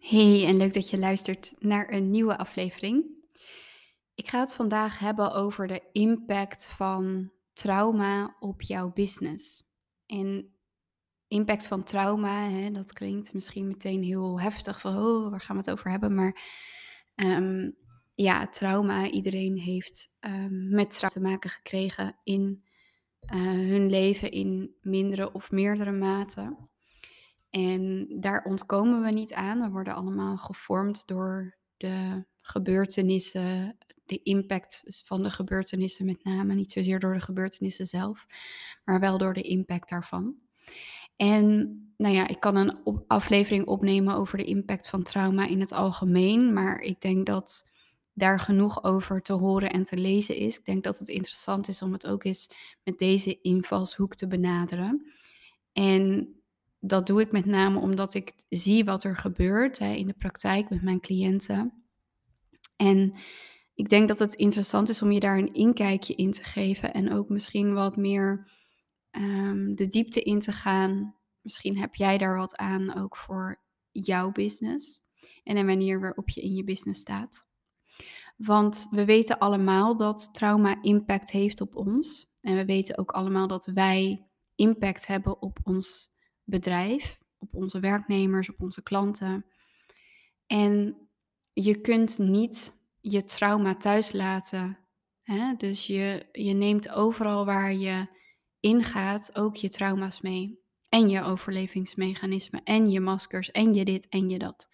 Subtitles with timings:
[0.00, 3.04] Hey, en leuk dat je luistert naar een nieuwe aflevering.
[4.14, 9.62] Ik ga het vandaag hebben over de impact van trauma op jouw business.
[10.06, 10.54] En
[11.28, 15.62] impact van trauma, hè, dat klinkt misschien meteen heel heftig van, oh, waar gaan we
[15.62, 16.14] het over hebben?
[16.14, 16.42] Maar
[17.14, 17.70] ehm,
[18.14, 22.64] ja, trauma, iedereen heeft um, met trauma te maken gekregen in
[23.34, 26.68] uh, hun leven in mindere of meerdere mate.
[27.50, 29.60] En daar ontkomen we niet aan.
[29.60, 36.54] We worden allemaal gevormd door de gebeurtenissen, de impact van de gebeurtenissen met name.
[36.54, 38.26] Niet zozeer door de gebeurtenissen zelf,
[38.84, 40.34] maar wel door de impact daarvan.
[41.16, 45.72] En nou ja, ik kan een aflevering opnemen over de impact van trauma in het
[45.72, 47.70] algemeen, maar ik denk dat
[48.12, 50.58] daar genoeg over te horen en te lezen is.
[50.58, 52.50] Ik denk dat het interessant is om het ook eens
[52.84, 55.12] met deze invalshoek te benaderen.
[55.72, 56.34] En
[56.80, 60.70] dat doe ik met name omdat ik zie wat er gebeurt hè, in de praktijk
[60.70, 61.84] met mijn cliënten.
[62.76, 63.14] En
[63.74, 67.12] ik denk dat het interessant is om je daar een inkijkje in te geven en
[67.12, 68.50] ook misschien wat meer
[69.10, 71.16] um, de diepte in te gaan.
[71.40, 75.02] Misschien heb jij daar wat aan ook voor jouw business
[75.44, 77.46] en de manier waarop je in je business staat.
[78.36, 82.28] Want we weten allemaal dat trauma impact heeft op ons.
[82.40, 86.10] En we weten ook allemaal dat wij impact hebben op ons
[86.50, 89.46] bedrijf, op onze werknemers, op onze klanten.
[90.46, 90.96] En
[91.52, 94.78] je kunt niet je trauma thuis laten.
[95.22, 95.54] Hè?
[95.56, 98.06] Dus je, je neemt overal waar je
[98.60, 100.58] ingaat ook je trauma's mee.
[100.88, 104.68] En je overlevingsmechanismen, en je maskers, en je dit en je dat.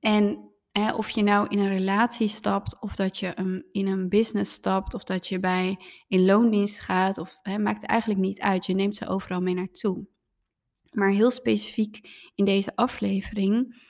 [0.00, 4.52] En hè, of je nou in een relatie stapt, of dat je in een business
[4.52, 8.66] stapt, of dat je bij in loondienst gaat, of hè, maakt eigenlijk niet uit.
[8.66, 10.06] Je neemt ze overal mee naartoe.
[10.92, 12.00] Maar heel specifiek
[12.34, 13.82] in deze aflevering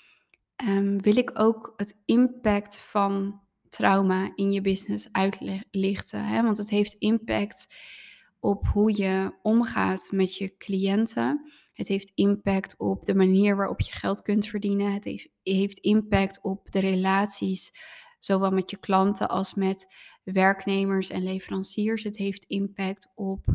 [0.68, 6.24] um, wil ik ook het impact van trauma in je business uitlichten.
[6.24, 6.42] Hè?
[6.42, 7.66] Want het heeft impact
[8.40, 11.52] op hoe je omgaat met je cliënten.
[11.72, 14.92] Het heeft impact op de manier waarop je geld kunt verdienen.
[14.92, 17.72] Het heeft, heeft impact op de relaties,
[18.18, 22.02] zowel met je klanten als met werknemers en leveranciers.
[22.02, 23.46] Het heeft impact op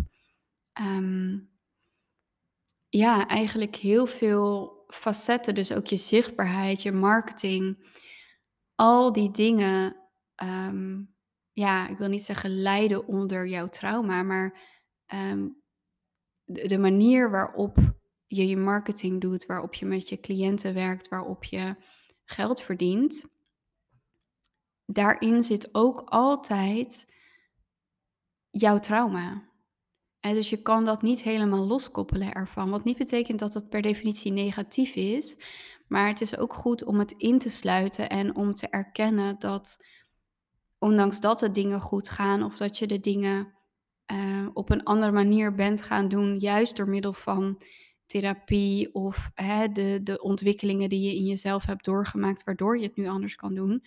[0.81, 1.50] um,
[2.90, 5.56] ja, eigenlijk heel veel facetten.
[5.56, 7.96] Dus ook je zichtbaarheid, je marketing.
[8.75, 9.96] Al die dingen,
[10.36, 11.02] ehm,
[11.52, 14.59] ja, ik wil niet zeggen lijden onder jouw trauma, maar
[15.06, 15.48] ehm,
[16.44, 17.78] de, de, manier waarop
[18.28, 21.75] je je marketing doet, waarop je met je cliënten werkt, waarop je
[22.24, 23.25] geld verdient,
[24.86, 27.14] daarin zit ook altijd
[28.50, 29.48] jouw trauma
[30.34, 32.70] dus je kan dat niet helemaal loskoppelen ervan.
[32.70, 35.38] Wat niet betekent dat het per definitie negatief is.
[35.88, 39.84] Maar het is ook goed om het in te sluiten en om te erkennen dat,
[40.80, 43.54] ondanks dat de dingen goed gaan of dat je de dingen
[44.12, 47.62] uh, op een andere manier bent gaan doen, juist door middel van
[48.06, 49.32] therapie of
[49.74, 53.56] de, de ontwikkelingen die je in jezelf hebt doorgemaakt, waardoor je het nu anders kan
[53.56, 53.84] doen.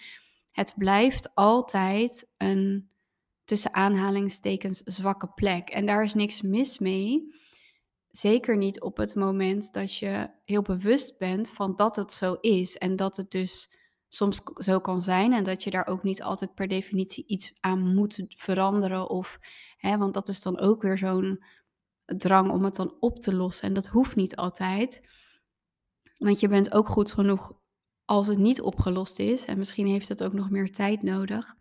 [0.52, 2.89] Het blijft altijd een
[3.50, 5.68] tussen aanhalingstekens zwakke plek.
[5.68, 7.34] En daar is niks mis mee.
[8.10, 12.76] Zeker niet op het moment dat je heel bewust bent van dat het zo is.
[12.78, 13.74] En dat het dus
[14.08, 15.32] soms zo kan zijn.
[15.32, 19.08] En dat je daar ook niet altijd per definitie iets aan moet veranderen.
[19.08, 19.38] Of,
[19.76, 21.44] hè, want dat is dan ook weer zo'n
[22.04, 23.68] drang om het dan op te lossen.
[23.68, 25.08] En dat hoeft niet altijd.
[26.18, 27.52] Want je bent ook goed genoeg
[28.04, 29.44] als het niet opgelost is.
[29.44, 31.58] En misschien heeft het ook nog meer tijd nodig.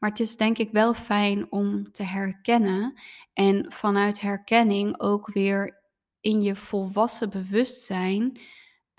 [0.00, 3.00] Maar het is denk ik wel fijn om te herkennen
[3.32, 5.82] en vanuit herkenning ook weer
[6.20, 8.40] in je volwassen bewustzijn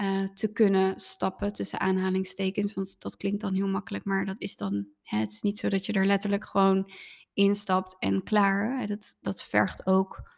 [0.02, 2.74] uh, te kunnen stappen tussen aanhalingstekens.
[2.74, 5.70] Want dat klinkt dan heel makkelijk, maar dat is dan, hè, het is niet zo
[5.70, 6.92] dat je er letterlijk gewoon
[7.34, 8.88] instapt en klaar.
[8.88, 10.32] Dat, dat vergt ook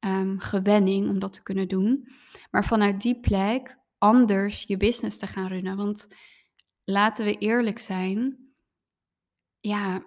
[0.00, 2.08] um, gewenning om dat te kunnen doen.
[2.50, 5.76] Maar vanuit die plek anders je business te gaan runnen.
[5.76, 6.08] Want
[6.84, 8.47] laten we eerlijk zijn,
[9.60, 10.02] ja,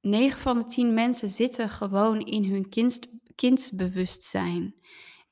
[0.00, 4.74] 9 van de 10 mensen zitten gewoon in hun kind, kindsbewustzijn.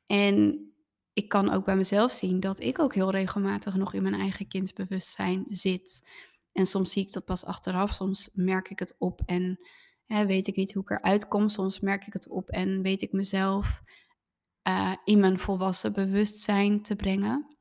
[0.06, 0.64] En
[1.12, 4.48] ik kan ook bij mezelf zien dat ik ook heel regelmatig nog in mijn eigen
[4.48, 6.08] kindsbewustzijn zit.
[6.52, 9.60] En soms zie ik dat pas achteraf, soms merk ik het op en
[10.06, 11.48] hè, weet ik niet hoe ik eruit kom.
[11.48, 13.82] Soms merk ik het op en weet ik mezelf
[14.68, 17.56] uh, in mijn volwassen bewustzijn te brengen.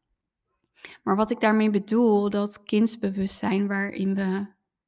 [1.03, 4.47] Maar wat ik daarmee bedoel, dat kindsbewustzijn waarin we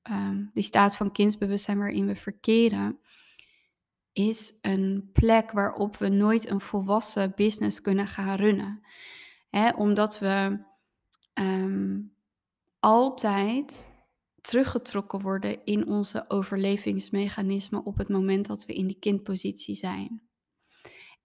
[0.09, 3.00] um, die staat van kindsbewustzijn waarin we verkeren,
[4.13, 8.81] is een plek waarop we nooit een volwassen business kunnen gaan runnen.
[9.75, 10.65] Omdat we
[11.33, 12.15] um,
[12.80, 13.92] altijd
[14.42, 20.21] teruggetrokken worden in onze overlevingsmechanismen op het moment dat we in die kindpositie zijn.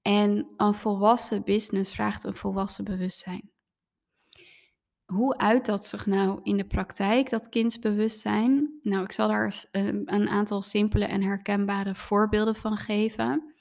[0.03, 3.51] En een volwassen business vraagt een volwassen bewustzijn.
[5.07, 8.79] Hoe uit dat zich nou in de praktijk, dat kindsbewustzijn?
[8.83, 13.55] Nou, ik zal daar een aantal simpele en herkenbare voorbeelden van geven.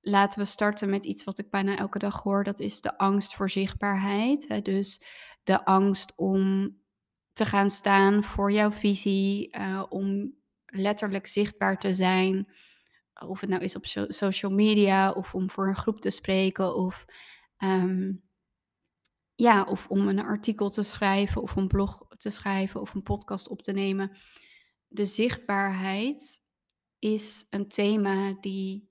[0.00, 2.44] Laten we starten met iets wat ik bijna elke dag hoor.
[2.44, 4.64] Dat is de angst voor zichtbaarheid.
[4.64, 5.02] Dus
[5.42, 6.74] de angst om
[7.32, 10.34] te gaan staan voor jouw visie, uh, om
[10.66, 12.48] letterlijk zichtbaar te zijn.
[13.26, 17.04] Of het nou is op social media of om voor een groep te spreken of,
[17.58, 18.29] um,
[19.40, 23.48] ja, of om een artikel te schrijven of een blog te schrijven of een podcast
[23.48, 24.16] op te nemen.
[24.88, 26.42] De zichtbaarheid
[26.98, 28.90] is een thema die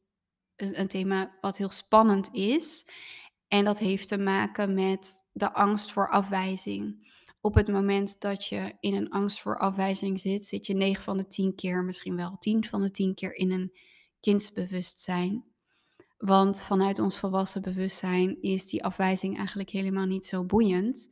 [0.56, 2.86] een, een thema wat heel spannend is.
[3.48, 7.08] En dat heeft te maken met de angst voor afwijzing
[7.42, 11.18] op het moment dat je in een angst voor afwijzing zit, zit je 9 van
[11.18, 13.78] de 10 keer, misschien wel 10 van de 10 keer in een
[14.20, 15.49] kindsbewustzijn.
[16.20, 21.10] Want vanuit ons volwassen bewustzijn is die afwijzing eigenlijk helemaal niet zo boeiend.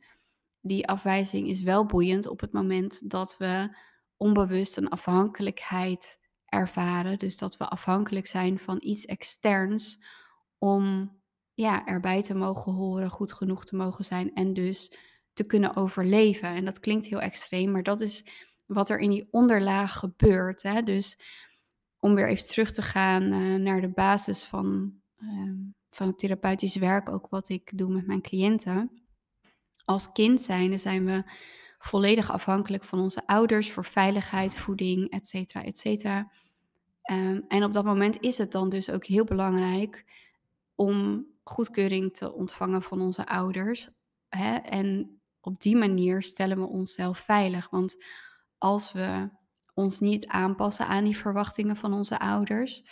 [0.60, 3.76] Die afwijzing is wel boeiend op het moment dat we
[4.16, 7.18] onbewust een afhankelijkheid ervaren.
[7.18, 10.04] Dus dat we afhankelijk zijn van iets externs
[10.58, 11.16] om
[11.54, 14.92] ja, erbij te mogen horen, goed genoeg te mogen zijn en dus
[15.32, 16.48] te kunnen overleven.
[16.48, 18.24] En dat klinkt heel extreem, maar dat is
[18.66, 20.62] wat er in die onderlaag gebeurt.
[20.62, 20.82] Hè?
[20.82, 21.18] Dus
[21.98, 25.52] om weer even terug te gaan uh, naar de basis van, uh,
[25.90, 29.02] van het therapeutisch werk, ook wat ik doe met mijn cliënten.
[29.84, 31.22] Als kind zijn we
[31.78, 36.30] volledig afhankelijk van onze ouders voor veiligheid, voeding, et cetera, et cetera.
[37.10, 40.04] Um, en op dat moment is het dan dus ook heel belangrijk
[40.74, 43.90] om goedkeuring te ontvangen van onze ouders.
[44.28, 44.54] Hè?
[44.54, 47.70] En op die manier stellen we onszelf veilig.
[47.70, 48.04] Want
[48.58, 49.28] als we
[49.78, 52.82] ons niet aanpassen aan die verwachtingen van onze ouders,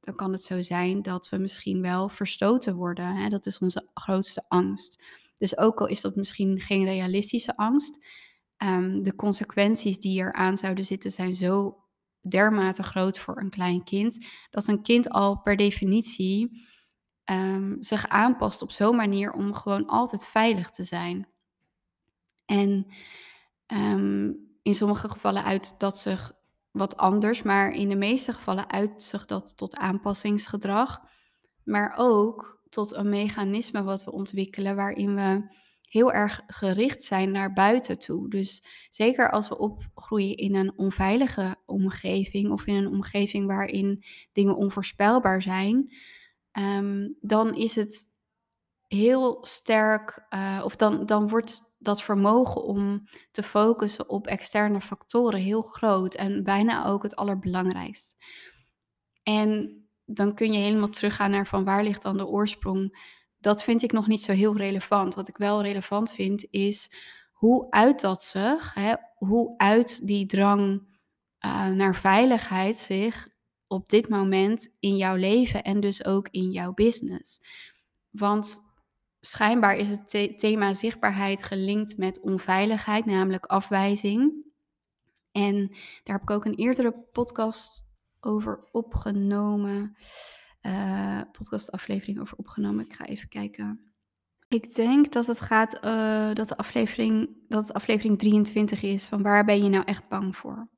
[0.00, 3.16] dan kan het zo zijn dat we misschien wel verstoten worden.
[3.16, 3.28] Hè?
[3.28, 5.02] Dat is onze grootste angst.
[5.38, 8.04] Dus ook al is dat misschien geen realistische angst,
[8.56, 11.76] um, de consequenties die eraan zouden zitten zijn zo
[12.20, 16.66] dermate groot voor een klein kind, dat een kind al per definitie
[17.24, 21.28] um, zich aanpast op zo'n manier om gewoon altijd veilig te zijn.
[22.44, 22.86] En
[23.66, 26.32] um, in sommige gevallen uit dat zich
[26.70, 31.00] wat anders, maar in de meeste gevallen uit zich dat tot aanpassingsgedrag.
[31.64, 37.52] Maar ook tot een mechanisme wat we ontwikkelen waarin we heel erg gericht zijn naar
[37.52, 38.30] buiten toe.
[38.30, 44.56] Dus zeker als we opgroeien in een onveilige omgeving of in een omgeving waarin dingen
[44.56, 45.94] onvoorspelbaar zijn,
[46.58, 48.11] um, dan is het
[48.92, 55.40] heel sterk, uh, of dan, dan wordt dat vermogen om te focussen op externe factoren
[55.40, 58.16] heel groot en bijna ook het allerbelangrijkst.
[59.22, 63.10] En dan kun je helemaal teruggaan naar van waar ligt dan de oorsprong.
[63.38, 65.14] Dat vind ik nog niet zo heel relevant.
[65.14, 66.90] Wat ik wel relevant vind is
[67.32, 70.90] hoe uit dat zich, hè, hoe uit die drang
[71.44, 73.28] uh, naar veiligheid zich
[73.66, 77.40] op dit moment in jouw leven en dus ook in jouw business.
[78.10, 78.71] Want
[79.26, 84.44] schijnbaar is het thema zichtbaarheid gelinkt met onveiligheid, namelijk afwijzing.
[85.32, 85.68] En
[86.04, 89.96] daar heb ik ook een eerdere podcast over opgenomen.
[90.62, 92.84] Uh, podcastaflevering over opgenomen.
[92.84, 93.94] Ik ga even kijken.
[94.48, 99.06] Ik denk dat het gaat, uh, dat de aflevering, dat het aflevering 23 is.
[99.06, 100.68] Van waar ben je nou echt bang voor?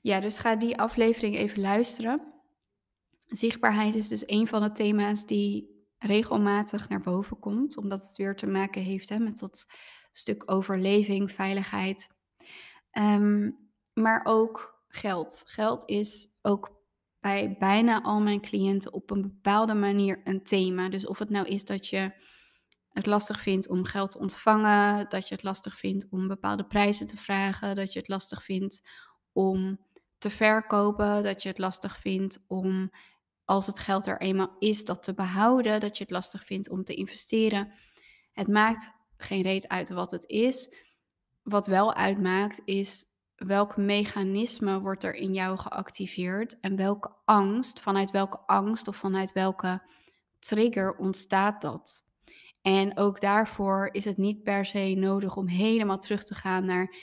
[0.00, 2.32] Ja, dus ga die aflevering even luisteren.
[3.28, 5.71] Zichtbaarheid is dus een van de thema's die
[6.02, 9.66] regelmatig naar boven komt, omdat het weer te maken heeft hè, met dat
[10.12, 12.08] stuk overleving, veiligheid.
[12.90, 13.50] Ehm,
[13.92, 15.42] maar ook geld.
[15.46, 16.80] Geld is ook
[17.20, 20.88] bij bijna al mijn cliënten op een bepaalde manier een thema.
[20.88, 22.12] Dus of het nou is dat je
[22.92, 27.06] het lastig vindt om geld te ontvangen, dat je het lastig vindt om bepaalde prijzen
[27.06, 28.82] te vragen, dat je het lastig vindt
[29.32, 29.78] om
[30.18, 32.90] te verkopen, dat je het lastig vindt om
[33.52, 36.84] als het geld er eenmaal is, dat te behouden, dat je het lastig vindt om
[36.84, 37.72] te investeren.
[38.32, 40.74] Het maakt geen reet uit wat het is.
[41.42, 43.04] Wat wel uitmaakt is
[43.36, 49.32] welk mechanisme wordt er in jou geactiveerd en welke angst, vanuit welke angst of vanuit
[49.32, 49.82] welke
[50.38, 52.00] trigger ontstaat dat.
[52.62, 56.94] En ook daarvoor is het niet per se nodig om helemaal terug te gaan naar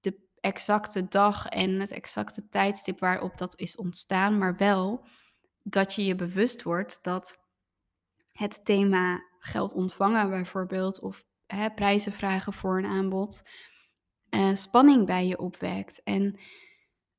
[0.00, 5.06] de exacte dag en het exacte tijdstip waarop dat is ontstaan, maar wel
[5.68, 7.34] dat je je bewust wordt dat
[8.32, 13.48] het thema geld ontvangen bijvoorbeeld of hè, prijzen vragen voor een aanbod
[14.30, 16.02] uh, spanning bij je opwekt.
[16.04, 16.40] En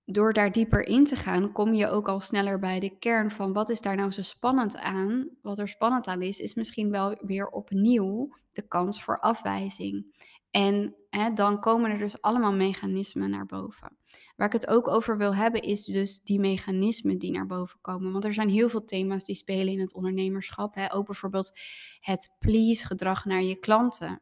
[0.06, 3.54] door daar dieper in te gaan, kom je ook al sneller bij de kern van
[3.54, 5.30] wat is daar nou zo spannend aan?
[5.42, 10.06] Wat er spannend aan is, is misschien wel weer opnieuw de kans voor afwijzing.
[10.52, 13.98] En hè, dan komen er dus allemaal mechanismen naar boven.
[14.38, 18.12] Waar ik het ook over wil hebben, is dus die mechanismen die naar boven komen.
[18.12, 20.76] Want er zijn heel veel thema's die spelen in het ondernemerschap.
[20.76, 20.94] Hè.
[20.94, 21.60] Ook bijvoorbeeld
[22.00, 24.22] het please-gedrag naar je klanten.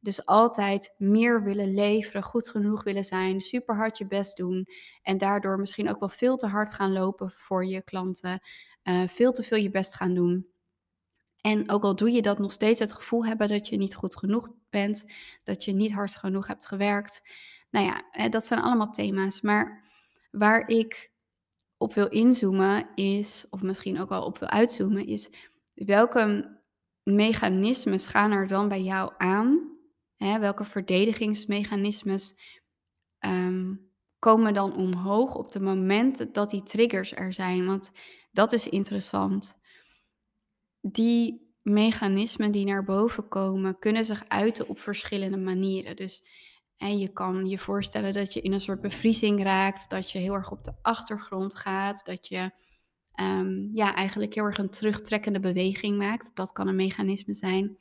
[0.00, 4.68] Dus altijd meer willen leveren, goed genoeg willen zijn, super hard je best doen.
[5.02, 8.40] En daardoor misschien ook wel veel te hard gaan lopen voor je klanten.
[8.84, 10.46] Uh, veel te veel je best gaan doen.
[11.40, 14.16] En ook al doe je dat nog steeds het gevoel hebben dat je niet goed
[14.16, 17.22] genoeg bent, dat je niet hard genoeg hebt gewerkt.
[17.74, 19.40] Nou ja, dat zijn allemaal thema's.
[19.40, 19.90] Maar
[20.30, 21.10] waar ik
[21.76, 25.30] op wil inzoomen is, of misschien ook wel op wil uitzoomen, is
[25.74, 26.56] welke
[27.02, 29.78] mechanismes gaan er dan bij jou aan?
[30.16, 32.34] Hè, welke verdedigingsmechanismes
[33.18, 37.66] um, komen dan omhoog op het moment dat die triggers er zijn?
[37.66, 37.92] Want
[38.32, 39.54] dat is interessant.
[40.80, 45.96] Die mechanismen die naar boven komen, kunnen zich uiten op verschillende manieren.
[45.96, 46.24] Dus
[46.84, 50.34] en je kan je voorstellen dat je in een soort bevriezing raakt, dat je heel
[50.34, 52.50] erg op de achtergrond gaat, dat je
[53.20, 56.30] um, ja, eigenlijk heel erg een terugtrekkende beweging maakt.
[56.34, 57.76] Dat kan een mechanisme zijn.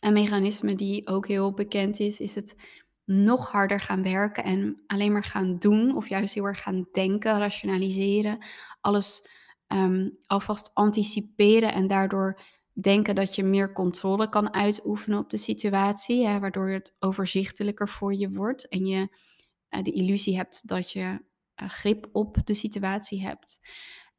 [0.00, 2.56] Een mechanisme die ook heel bekend is, is het
[3.04, 7.38] nog harder gaan werken en alleen maar gaan doen, of juist heel erg gaan denken,
[7.38, 8.46] rationaliseren,
[8.80, 9.28] alles
[9.68, 12.40] um, alvast anticiperen en daardoor
[12.72, 18.14] denken dat je meer controle kan uitoefenen op de situatie, hè, waardoor het overzichtelijker voor
[18.14, 19.08] je wordt en je
[19.70, 23.60] uh, de illusie hebt dat je uh, grip op de situatie hebt.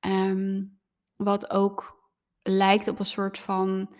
[0.06, 0.80] Um,
[1.16, 2.00] wat ook
[2.42, 3.96] lijkt op een soort van,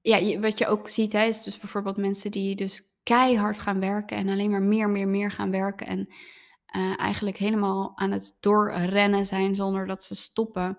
[0.00, 4.16] ja, wat je ook ziet, hè, is dus bijvoorbeeld mensen die dus keihard gaan werken
[4.16, 6.08] en alleen maar meer, meer, meer gaan werken en
[6.76, 10.78] uh, eigenlijk helemaal aan het doorrennen zijn zonder dat ze stoppen.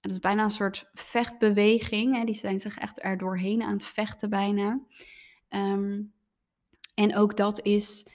[0.00, 2.16] Het is bijna een soort vechtbeweging.
[2.16, 2.24] Hè?
[2.24, 4.80] Die zijn zich echt er doorheen aan het vechten bijna.
[5.48, 6.02] Ehm,
[6.94, 8.06] en ook dat is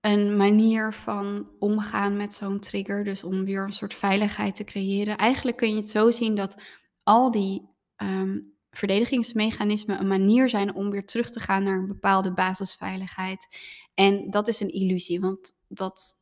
[0.00, 3.04] een manier van omgaan met zo'n trigger.
[3.04, 5.16] Dus om weer een soort veiligheid te creëren.
[5.16, 6.62] Eigenlijk kun je het zo zien dat
[7.02, 12.32] al die um, verdedigingsmechanismen een manier zijn om weer terug te gaan naar een bepaalde
[12.32, 13.48] basisveiligheid.
[13.94, 16.14] En dat is een illusie, want dat,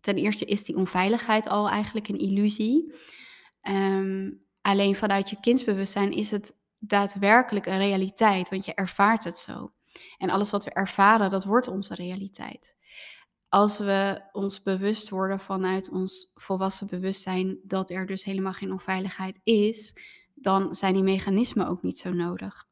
[0.00, 2.94] ten eerste is die onveiligheid al eigenlijk een illusie.
[3.64, 4.30] Ehm,
[4.60, 9.72] alleen vanuit je kindsbewustzijn is het daadwerkelijk een realiteit, want je ervaart het zo.
[10.18, 12.76] En alles wat we ervaren, dat wordt onze realiteit.
[13.48, 19.40] Als we ons bewust worden vanuit ons volwassen bewustzijn dat er dus helemaal geen onveiligheid
[19.44, 19.96] is,
[20.34, 22.66] dan zijn die mechanismen ook niet zo nodig.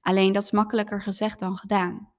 [0.00, 2.12] Alleen dat is makkelijker gezegd dan gedaan.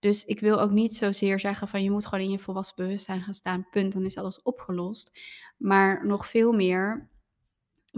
[0.00, 3.22] Dus ik wil ook niet zozeer zeggen van je moet gewoon in je volwassen bewustzijn
[3.22, 5.18] gaan staan, punt, dan is alles opgelost.
[5.56, 7.08] Maar nog veel meer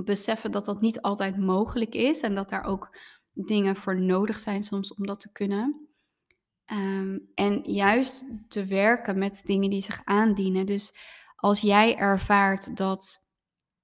[0.04, 2.96] beseffen dat dat niet altijd mogelijk is en dat daar ook
[3.32, 5.88] dingen voor nodig zijn soms om dat te kunnen.
[6.64, 10.66] Ehm, en juist te werken met dingen die zich aandienen.
[10.66, 10.94] Dus
[11.36, 13.24] als jij ervaart dat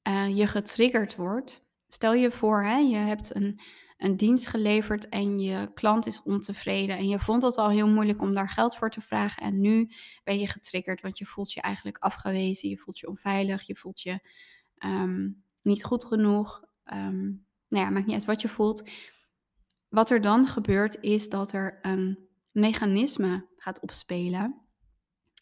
[0.09, 3.61] uh, je getriggerd wordt, stel je voor, hè, je hebt een,
[3.97, 8.21] een dienst geleverd en je klant is ontevreden en je vond het al heel moeilijk
[8.21, 9.91] om daar geld voor te vragen en nu
[10.25, 14.01] ben je getriggerd, want je voelt je eigenlijk afgewezen, je voelt je onveilig, je voelt
[14.01, 14.21] je
[14.85, 16.65] um, niet goed genoeg.
[16.93, 18.89] Um, nou ja, maakt niet uit wat je voelt.
[19.89, 24.61] Wat er dan gebeurt is dat er een mechanisme gaat opspelen.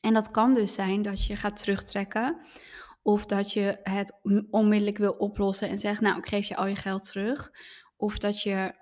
[0.00, 2.40] En dat kan dus zijn dat je gaat terugtrekken
[3.02, 6.76] of dat je het onmiddellijk wil oplossen en zegt, nou ik geef je al je
[6.76, 7.50] geld terug.
[7.96, 8.74] Of dat je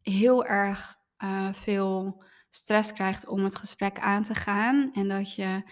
[0.00, 5.62] heel erg uh, veel stress krijgt om het gesprek aan te gaan en dat je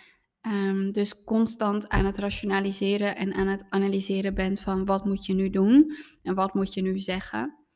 [0.47, 5.35] Um, dus constant aan het rationaliseren en aan het analyseren bent van wat moet je
[5.35, 7.67] nu doen en wat moet je nu zeggen.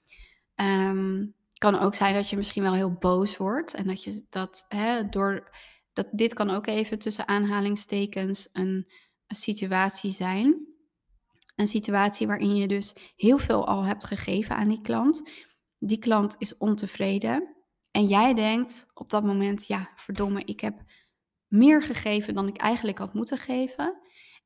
[0.54, 4.64] Um, kan ook zijn dat je misschien wel heel boos wordt en dat je dat
[4.68, 5.56] hè, door
[5.92, 8.92] dat dit kan ook even tussen aanhalingstekens een,
[9.26, 10.66] een situatie zijn.
[11.56, 15.30] Een situatie waarin je dus heel veel al hebt gegeven aan die klant.
[15.78, 17.56] Die klant is ontevreden
[17.90, 20.82] en jij denkt op dat moment, ja, verdomme, ik heb
[21.50, 24.00] meer gegeven dan ik eigenlijk had moeten geven.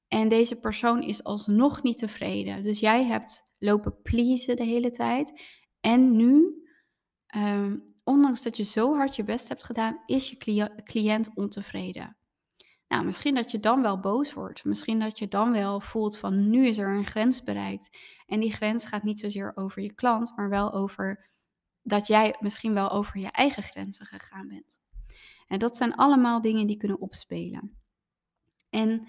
[0.08, 2.62] En deze persoon is alsnog niet tevreden.
[2.62, 5.40] Dus jij hebt lopen pleasen de hele tijd.
[5.80, 6.62] En nu,
[7.36, 12.16] um, ondanks dat je zo hard je best hebt gedaan, is je cliënt ontevreden.
[12.88, 14.64] Nou, misschien dat je dan wel boos wordt.
[14.64, 17.98] Misschien dat je dan wel voelt van nu is er een grens bereikt.
[18.26, 21.30] En die grens gaat niet zozeer over je klant, maar wel over
[21.82, 24.78] dat jij misschien wel over je eigen grenzen gegaan bent.
[25.46, 27.76] En dat zijn allemaal dingen die kunnen opspelen.
[28.70, 29.08] En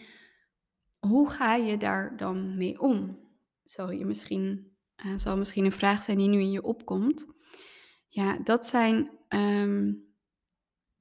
[0.99, 3.19] hoe ga je daar dan mee om?
[3.63, 4.75] Zal je misschien,
[5.05, 7.25] uh, zal misschien een vraag zijn die nu in je opkomt.
[8.07, 9.93] Ja, dat zijn ehm,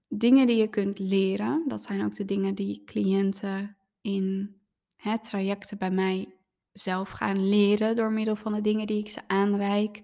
[0.08, 1.64] dingen die je kunt leren.
[1.68, 4.56] Dat zijn ook de dingen die cliënten in
[4.96, 6.34] hè, trajecten bij mij
[6.72, 9.96] zelf gaan leren door middel van de dingen die ik ze aanreik.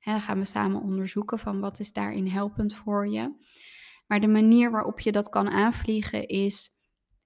[0.00, 3.34] En dan gaan we samen onderzoeken van wat is daarin helpend voor je.
[4.06, 6.70] Maar de manier waarop je dat kan aanvliegen is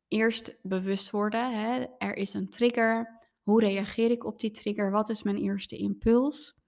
[0.09, 1.61] eerst bewust worden.
[1.61, 1.85] Hè?
[1.99, 3.19] Er is een trigger.
[3.43, 4.91] Hoe reageer ik op die trigger?
[4.91, 6.59] Wat is mijn eerste impuls?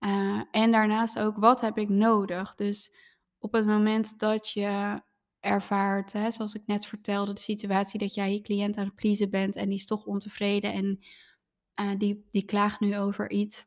[0.00, 2.54] Uh, en daarnaast ook, wat heb ik nodig?
[2.54, 2.94] Dus
[3.38, 5.02] op het moment dat je
[5.40, 9.30] ervaart, hè, zoals ik net vertelde, de situatie dat jij je cliënt aan het pleasen
[9.30, 10.98] bent en die is toch ontevreden en
[11.80, 13.64] uh, die, die klaagt nu over iets.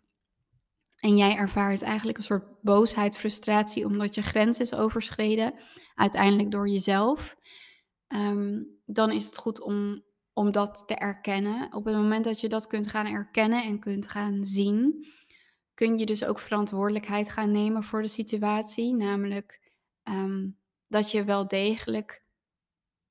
[1.00, 5.54] En jij ervaart eigenlijk een soort boosheid, frustratie, omdat je grens is overschreden,
[5.96, 7.36] uiteindelijk door jezelf.
[8.08, 11.74] Um, dan is het goed om, om dat te erkennen.
[11.74, 15.08] Op het moment dat je dat kunt gaan erkennen en kunt gaan zien,
[15.74, 18.96] kun je dus ook verantwoordelijkheid gaan nemen voor de situatie.
[18.96, 19.72] Namelijk
[20.04, 22.24] um, dat je wel degelijk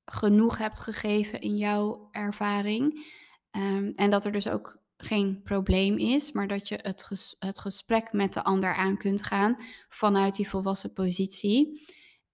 [0.04, 3.12] genoeg hebt gegeven in jouw ervaring.
[3.50, 7.60] Um, en dat er dus ook geen probleem is, maar dat je het, ges het
[7.60, 9.56] gesprek met de ander aan kunt gaan
[9.88, 11.86] vanuit die volwassen positie.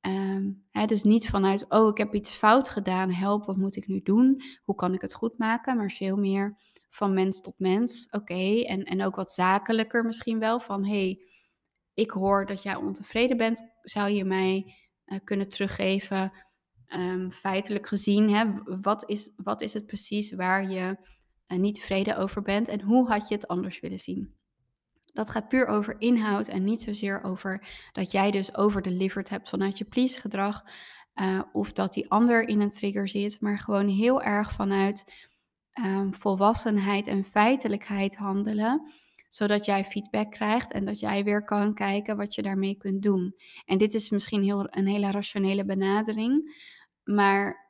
[0.07, 3.87] Um, hè, dus niet vanuit, oh, ik heb iets fout gedaan, help, wat moet ik
[3.87, 4.43] nu doen?
[4.65, 5.77] Hoe kan ik het goed maken?
[5.77, 6.59] Maar veel meer
[6.91, 8.09] van mens tot mens.
[8.11, 10.61] Oké, en, en ook wat zakelijker misschien wel.
[10.61, 11.23] Van hey,
[11.95, 13.63] ik hoor dat jij ontevreden bent.
[13.83, 14.75] Zou je mij
[15.07, 16.33] uh, kunnen teruggeven,
[16.97, 18.45] um, feitelijk gezien, hè,
[18.81, 20.97] wat, is, wat is het precies waar je
[21.59, 24.35] niet tevreden over bent en hoe had je het anders willen zien?
[25.13, 29.79] Dat gaat puur over inhoud en niet zozeer over dat jij dus overdelivered hebt vanuit
[29.79, 30.65] je please gedrag.
[31.15, 35.29] Uh, of dat die ander in een trigger zit, maar gewoon heel erg vanuit
[35.85, 38.93] um, volwassenheid en feitelijkheid handelen,
[39.29, 43.35] zodat jij feedback krijgt en dat jij weer kan kijken wat je daarmee kunt doen.
[43.65, 46.65] En dit is misschien heel, een hele rationele benadering,
[47.05, 47.70] maar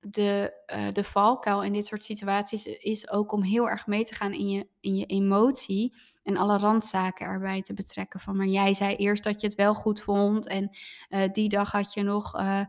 [0.00, 4.14] de, uh, de valkuil in dit soort situaties is ook om heel erg mee te
[4.14, 8.20] gaan in je, in je emotie en alle randzaken erbij te betrekken.
[8.20, 10.76] Van, maar jij zei eerst dat je het wel goed vond en
[11.08, 12.64] uh, die dag had je nog uh,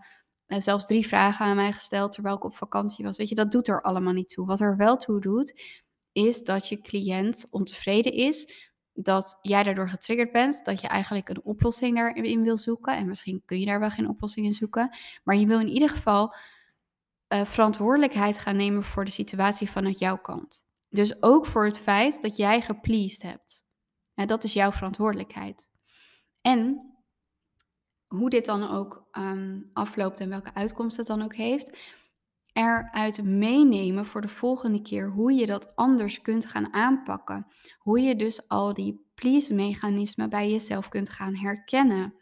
[0.48, 3.18] zelfs drie vragen aan mij gesteld terwijl ik op vakantie was.
[3.18, 4.46] Weet je, dat doet er allemaal niet toe.
[4.46, 5.62] Wat er wel toe doet,
[6.12, 8.54] is dat je cliënt ontevreden is,
[8.94, 12.96] dat jij daardoor getriggerd bent, dat je eigenlijk een oplossing daarin wil zoeken.
[12.96, 15.90] En misschien kun je daar wel geen oplossing in zoeken, maar je wil in ieder
[15.90, 16.36] geval
[17.34, 20.68] uh, verantwoordelijkheid gaan nemen voor de situatie vanuit jouw kant.
[20.90, 23.68] Dus ook voor het feit dat jij gepleased hebt.
[24.14, 25.70] Dat is jouw verantwoordelijkheid.
[26.42, 26.90] En
[28.08, 31.78] hoe dit dan ook um, afloopt en welke uitkomst het dan ook heeft,
[32.54, 37.48] eruit meenemen voor de volgende keer hoe je dat anders kunt gaan aanpakken.
[37.78, 42.14] Hoe je dus al die please-mechanismen bij jezelf kunt gaan herkennen.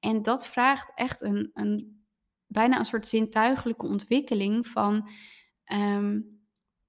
[0.00, 1.97] En dat vraagt echt een, een
[2.48, 5.08] bijna een soort zintuigelijke ontwikkeling van
[5.72, 6.38] um,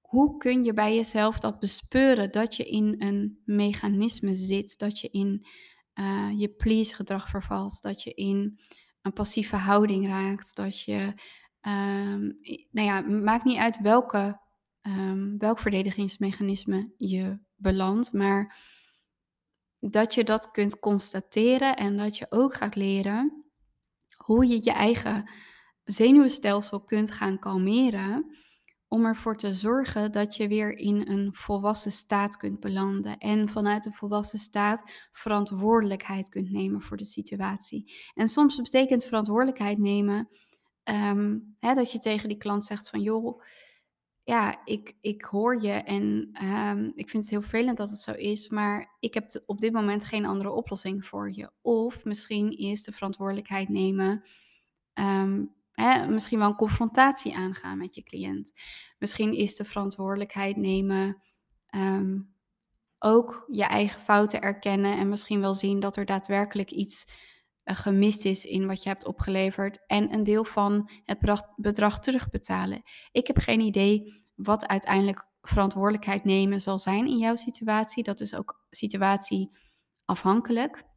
[0.00, 5.08] hoe kun je bij jezelf dat bespeuren dat je in een mechanisme zit, dat je
[5.10, 5.46] in
[5.94, 8.60] uh, je please gedrag vervalt, dat je in
[9.02, 11.14] een passieve houding raakt, dat je,
[11.60, 12.38] um,
[12.70, 14.40] nou ja, maakt niet uit welke,
[14.82, 18.58] um, welk verdedigingsmechanisme je belandt, maar
[19.78, 23.44] dat je dat kunt constateren en dat je ook gaat leren
[24.16, 25.30] hoe je je eigen
[25.92, 28.38] zenuwstelsel kunt gaan kalmeren
[28.88, 33.84] om ervoor te zorgen dat je weer in een volwassen staat kunt belanden en vanuit
[33.86, 37.92] een volwassen staat verantwoordelijkheid kunt nemen voor de situatie.
[38.14, 40.28] En soms betekent verantwoordelijkheid nemen
[40.84, 43.42] um, hè, dat je tegen die klant zegt van joh,
[44.24, 48.12] ja, ik, ik hoor je en um, ik vind het heel vervelend dat het zo
[48.12, 51.50] is, maar ik heb op dit moment geen andere oplossing voor je.
[51.60, 54.22] Of misschien is de verantwoordelijkheid nemen
[54.94, 55.58] um,
[56.08, 58.52] Misschien wel een confrontatie aangaan met je cliënt.
[58.98, 61.22] Misschien is de verantwoordelijkheid nemen
[61.74, 62.34] um,
[62.98, 67.06] ook je eigen fouten erkennen en misschien wel zien dat er daadwerkelijk iets
[67.64, 71.98] uh, gemist is in wat je hebt opgeleverd en een deel van het bedrag, bedrag
[71.98, 72.82] terugbetalen.
[73.12, 78.02] Ik heb geen idee wat uiteindelijk verantwoordelijkheid nemen zal zijn in jouw situatie.
[78.02, 80.88] Dat is ook situatieafhankelijk.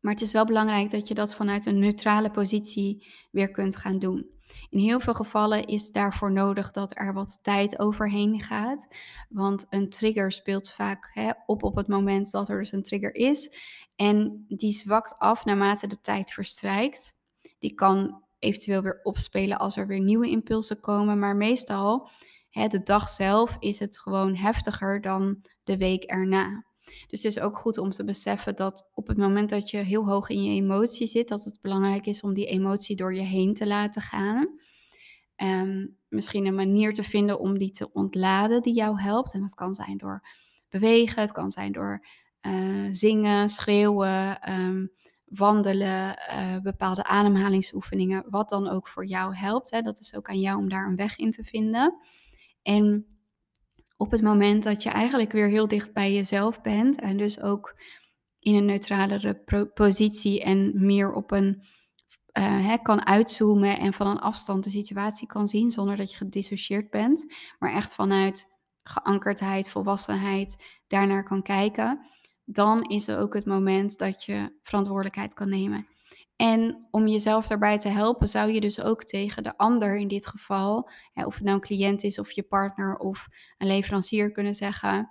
[0.00, 3.98] Maar het is wel belangrijk dat je dat vanuit een neutrale positie weer kunt gaan
[3.98, 4.30] doen.
[4.70, 8.88] In heel veel gevallen is daarvoor nodig dat er wat tijd overheen gaat.
[9.28, 13.14] Want een trigger speelt vaak hè, op op het moment dat er dus een trigger
[13.14, 13.56] is.
[13.96, 17.14] En die zwakt af naarmate de tijd verstrijkt.
[17.58, 21.18] Die kan eventueel weer opspelen als er weer nieuwe impulsen komen.
[21.18, 22.10] Maar meestal,
[22.50, 26.64] hè, de dag zelf, is het gewoon heftiger dan de week erna.
[27.06, 30.06] Dus het is ook goed om te beseffen dat op het moment dat je heel
[30.06, 33.54] hoog in je emotie zit, dat het belangrijk is om die emotie door je heen
[33.54, 34.48] te laten gaan.
[35.36, 39.32] Um, misschien een manier te vinden om die te ontladen die jou helpt.
[39.32, 40.28] En dat kan zijn door
[40.68, 42.06] bewegen, het kan zijn door
[42.42, 44.92] uh, zingen, schreeuwen, um,
[45.24, 49.70] wandelen, uh, bepaalde ademhalingsoefeningen, wat dan ook voor jou helpt.
[49.70, 49.82] Hè.
[49.82, 51.98] Dat is ook aan jou om daar een weg in te vinden.
[52.62, 53.06] En
[53.98, 57.74] op het moment dat je eigenlijk weer heel dicht bij jezelf bent en dus ook
[58.38, 59.42] in een neutralere
[59.74, 61.62] positie en meer op een
[62.38, 66.90] uh, kan uitzoomen en van een afstand de situatie kan zien zonder dat je gedissocieerd
[66.90, 70.56] bent, maar echt vanuit geankerdheid, volwassenheid
[70.86, 72.06] daarnaar kan kijken,
[72.44, 75.86] dan is er ook het moment dat je verantwoordelijkheid kan nemen.
[76.38, 80.26] En om jezelf daarbij te helpen, zou je dus ook tegen de ander in dit
[80.26, 84.54] geval, hè, of het nou een cliënt is of je partner of een leverancier, kunnen
[84.54, 85.10] zeggen: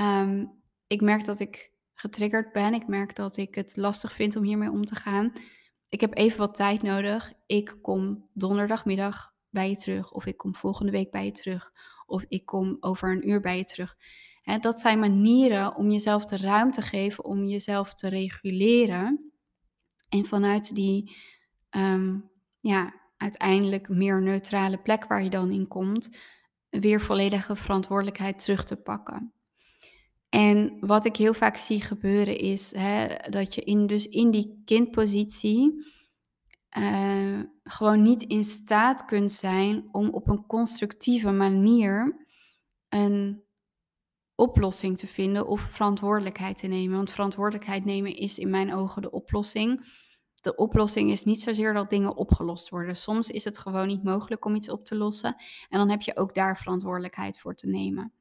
[0.00, 0.52] um,
[0.86, 2.74] Ik merk dat ik getriggerd ben.
[2.74, 5.32] Ik merk dat ik het lastig vind om hiermee om te gaan.
[5.88, 7.32] Ik heb even wat tijd nodig.
[7.46, 11.72] Ik kom donderdagmiddag bij je terug, of ik kom volgende week bij je terug,
[12.06, 13.96] of ik kom over een uur bij je terug.
[14.42, 19.33] Hè, dat zijn manieren om jezelf de ruimte te geven om jezelf te reguleren
[20.14, 21.16] en vanuit die
[21.70, 22.18] ehm,
[22.60, 26.16] ja, uiteindelijk meer neutrale plek waar je dan in komt,
[26.70, 29.32] weer volledige verantwoordelijkheid terug te pakken.
[30.28, 34.62] En wat ik heel vaak zie gebeuren is hè, dat je in, dus in die
[34.64, 35.86] kindpositie
[36.78, 42.26] uh, gewoon niet in staat kunt zijn om op een constructieve manier
[42.88, 43.42] een
[44.34, 46.96] oplossing te vinden of verantwoordelijkheid te nemen.
[46.96, 49.86] Want verantwoordelijkheid nemen is in mijn ogen de oplossing
[50.44, 52.96] de oplossing is niet zozeer dat dingen opgelost worden.
[52.96, 55.36] Soms is het gewoon niet mogelijk om iets op te lossen.
[55.68, 58.12] En dan heb je ook daar verantwoordelijkheid voor te nemen.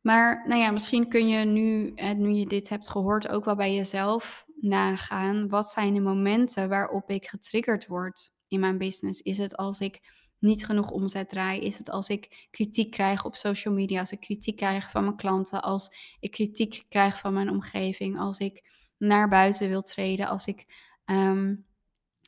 [0.00, 3.74] Maar nou ja, misschien kun je nu, nu je dit hebt gehoord, ook wel bij
[3.74, 5.48] jezelf nagaan.
[5.48, 9.20] Wat zijn de momenten waarop ik getriggerd word in mijn business?
[9.20, 10.00] Is het als ik
[10.38, 11.60] niet genoeg omzet draai?
[11.60, 14.00] Is het als ik kritiek krijg op social media?
[14.00, 15.62] Als ik kritiek krijg van mijn klanten?
[15.62, 18.18] Als ik kritiek krijg van mijn omgeving?
[18.18, 18.62] Als ik
[18.98, 20.28] naar buiten wil treden?
[20.28, 20.66] Als ik
[21.10, 21.66] um,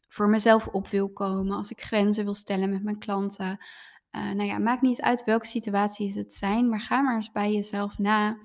[0.09, 3.59] voor mezelf op wil komen, als ik grenzen wil stellen met mijn klanten.
[4.17, 7.53] Uh, nou ja, maakt niet uit welke situaties het zijn, maar ga maar eens bij
[7.53, 8.39] jezelf na.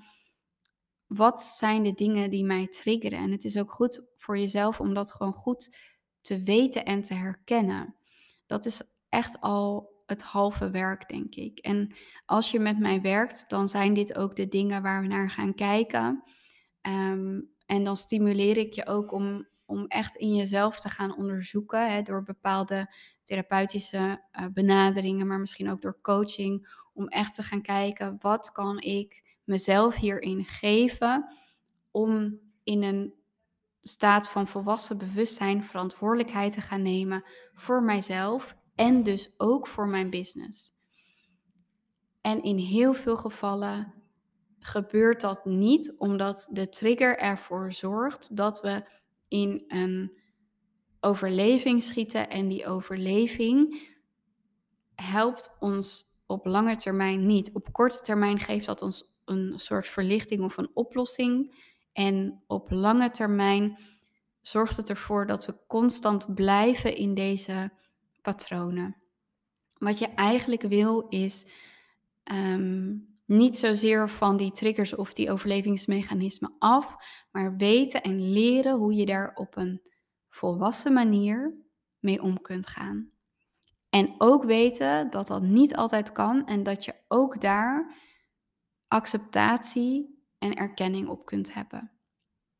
[1.06, 3.18] Wat zijn de dingen die mij triggeren?
[3.18, 5.76] En het is ook goed voor jezelf om dat gewoon goed
[6.20, 7.94] te weten en te herkennen.
[8.46, 11.58] Dat is echt al het halve werk, denk ik.
[11.58, 11.94] En
[12.26, 15.54] als je met mij werkt, dan zijn dit ook de dingen waar we naar gaan
[15.54, 16.22] kijken.
[16.82, 21.92] Um, en dan stimuleer ik je ook om om echt in jezelf te gaan onderzoeken
[21.92, 27.62] hè, door bepaalde therapeutische uh, benaderingen, maar misschien ook door coaching, om echt te gaan
[27.62, 31.28] kijken wat kan ik mezelf hierin geven
[31.90, 33.14] om in een
[33.80, 37.24] staat van volwassen bewustzijn verantwoordelijkheid te gaan nemen
[37.54, 40.72] voor mijzelf en dus ook voor mijn business.
[42.20, 43.94] En in heel veel gevallen
[44.58, 48.84] gebeurt dat niet omdat de trigger ervoor zorgt dat we
[49.28, 50.18] in een
[51.00, 52.30] overleving schieten.
[52.30, 53.88] En die overleving
[54.94, 57.50] helpt ons op lange termijn niet.
[57.52, 61.54] Op korte termijn geeft dat ons een soort verlichting of een oplossing.
[61.92, 63.78] En op lange termijn
[64.40, 67.70] zorgt het ervoor dat we constant blijven in deze
[68.22, 68.96] patronen.
[69.78, 71.46] Wat je eigenlijk wil is
[72.32, 76.96] um, niet zozeer van die triggers of die overlevingsmechanismen af,
[77.30, 79.82] maar weten en leren hoe je daar op een
[80.28, 81.54] volwassen manier
[81.98, 83.10] mee om kunt gaan.
[83.90, 87.94] En ook weten dat dat niet altijd kan en dat je ook daar
[88.88, 91.90] acceptatie en erkenning op kunt hebben.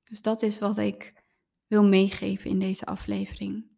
[0.05, 1.25] Dus dat is wat ik
[1.67, 3.76] wil meegeven in deze aflevering.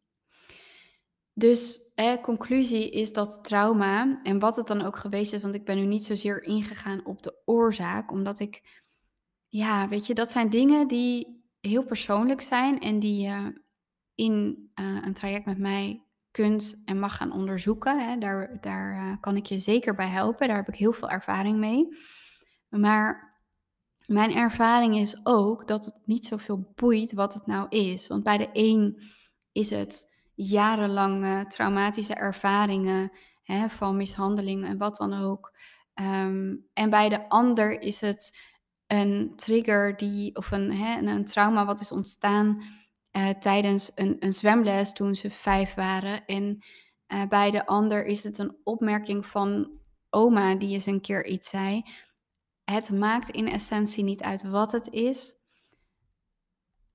[1.38, 5.64] Dus eh, conclusie is dat trauma, en wat het dan ook geweest is, want ik
[5.64, 8.82] ben nu niet zozeer ingegaan op de oorzaak, omdat ik,
[9.48, 13.62] ja, weet je, dat zijn dingen die heel persoonlijk zijn en die je
[14.14, 18.08] in uh, een traject met mij kunt en mag gaan onderzoeken.
[18.08, 18.18] Hè.
[18.18, 21.58] Daar, daar uh, kan ik je zeker bij helpen, daar heb ik heel veel ervaring
[21.58, 21.88] mee.
[22.68, 23.36] Maar
[24.06, 28.06] mijn ervaring is ook dat het niet zoveel boeit wat het nou is.
[28.06, 29.02] Want bij de een
[29.52, 35.52] is het jarenlange traumatische ervaringen hè, van mishandeling en wat dan ook.
[35.94, 38.38] Ehm, en bij de ander is het
[38.86, 42.62] een trigger die, of een, hè, een trauma wat is ontstaan
[43.12, 46.26] uh, tijdens een, een zwemles toen ze vijf waren.
[46.26, 46.64] En
[47.08, 49.70] uh, bij de ander is het een opmerking van
[50.10, 51.82] oma die eens een keer iets zei.
[52.64, 55.34] Het maakt in essentie niet uit wat het is.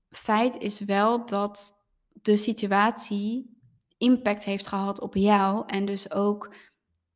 [0.10, 1.83] Feit is wel dat
[2.24, 3.58] de situatie
[3.98, 6.56] impact heeft gehad op jou en dus ook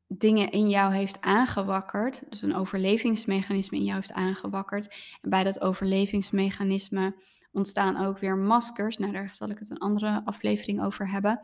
[0.07, 4.95] dingen in jou heeft aangewakkerd, dus een overlevingsmechanisme in jou heeft aangewakkerd.
[5.21, 7.15] En bij dat overlevingsmechanisme
[7.51, 8.97] ontstaan ook weer maskers.
[8.97, 11.39] Nou, daar zal ik het een andere aflevering over hebben.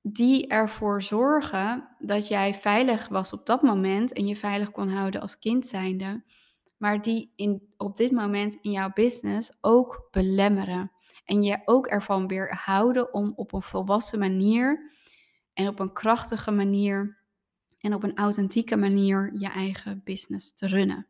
[0.00, 5.20] Die ervoor zorgen dat jij veilig was op dat moment en je veilig kon houden
[5.20, 6.24] als kind zijnde.
[6.76, 10.92] Maar die in, op dit moment in jouw business ook belemmeren.
[11.24, 14.92] En je ook ervan weer houden om op een volwassen manier
[15.52, 17.18] en op een krachtige manier
[17.78, 21.06] en op een authentieke manier je eigen business te runnen.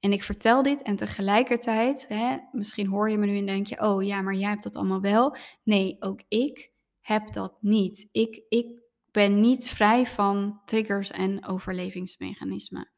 [0.00, 3.80] En ik vertel dit en tegelijkertijd, hè, misschien hoor je me nu en denk je,
[3.80, 5.36] oh ja, maar jij hebt dat allemaal wel.
[5.62, 8.08] Nee, ook ik heb dat niet.
[8.12, 8.66] Ik, ik
[9.10, 12.90] ben niet vrij van triggers en overlevingsmechanismen.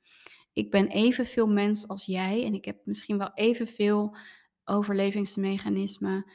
[0.52, 4.16] Ik ben evenveel mens als jij en ik heb misschien wel evenveel
[4.64, 6.26] overlevingsmechanismen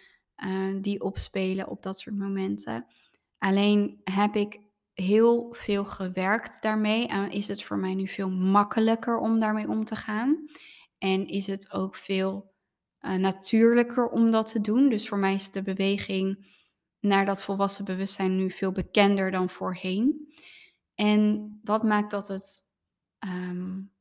[0.46, 2.86] uh, die opspelen op dat soort momenten.
[3.38, 4.60] Alleen heb ik
[4.94, 9.84] heel veel gewerkt daarmee en is het voor mij nu veel makkelijker om daarmee om
[9.84, 10.50] te gaan.
[10.98, 12.54] En is het ook veel
[13.02, 14.90] uh, natuurlijker om dat te doen.
[14.90, 16.48] Dus voor mij is de beweging
[17.00, 20.34] naar dat volwassen bewustzijn nu veel bekender dan voorheen.
[20.96, 22.60] En dat maakt dat het,
[23.20, 23.92] um,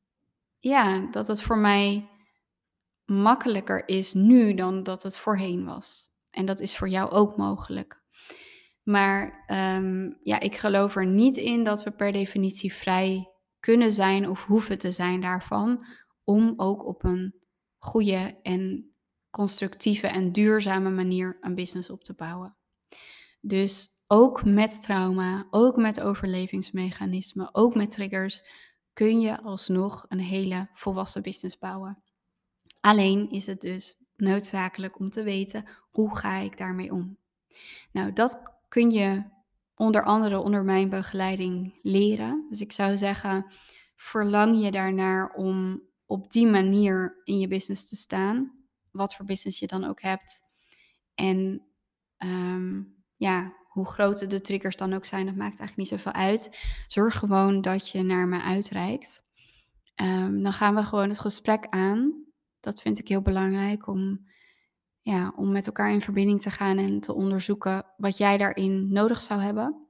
[0.59, 2.09] ja, dat het voor mij
[3.09, 6.09] makkelijker is nu dan dat het voorheen was.
[6.31, 8.01] En dat is voor jou ook mogelijk.
[8.83, 14.29] Maar um, ja, ik geloof er niet in dat we per definitie vrij kunnen zijn
[14.29, 15.85] of hoeven te zijn daarvan.
[16.23, 17.35] Om ook op een
[17.77, 18.93] goede en
[19.29, 22.55] constructieve en duurzame manier een business op te bouwen.
[23.41, 28.43] Dus ook met trauma, ook met overlevingsmechanismen, ook met triggers,
[28.93, 32.03] kun je alsnog een hele volwassen business bouwen.
[32.81, 37.17] Alleen is het dus noodzakelijk om te weten hoe ga ik daarmee om.
[37.91, 39.23] Nou, dat kun je
[39.75, 42.45] onder andere onder mijn begeleiding leren.
[42.49, 43.45] Dus ik zou zeggen,
[43.95, 48.51] verlang je daarnaar om op die manier in je business te staan,
[48.91, 50.39] wat voor business je dan ook hebt.
[51.15, 51.61] En
[52.17, 52.81] ehm,
[53.15, 56.57] ja, hoe groot de triggers dan ook zijn, dat maakt eigenlijk niet zoveel uit.
[56.87, 59.23] Zorg gewoon dat je naar me uitreikt.
[59.95, 62.28] Um, dan gaan we gewoon het gesprek aan.
[62.59, 64.27] Dat vind ik heel belangrijk om
[65.01, 69.21] ja, om met elkaar in verbinding te gaan en te onderzoeken wat jij daarin nodig
[69.21, 69.87] zou hebben.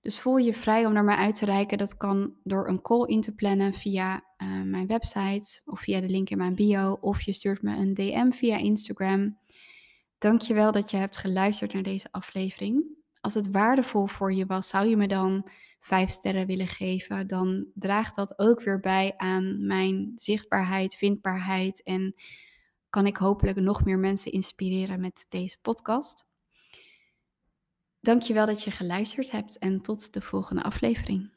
[0.00, 1.78] Dus voel je vrij om naar mij uit te reiken.
[1.78, 6.08] Dat kan door een call in te plannen via uh, mijn website of via de
[6.08, 6.98] link in mijn bio.
[7.00, 9.38] Of je stuurt me een DM via Instagram.
[10.18, 12.84] Dankjewel dat je hebt geluisterd naar deze aflevering.
[13.20, 15.48] Als het waardevol voor je was, zou je me dan
[15.84, 17.26] vijf sterren willen geven.
[17.26, 22.14] Dan draagt dat ook weer bij aan mijn zichtbaarheid, vindbaarheid en
[22.90, 26.26] kan ik hopelijk nog meer mensen inspireren met deze podcast.
[28.00, 31.33] Dankjewel dat je geluisterd hebt en tot de volgende aflevering.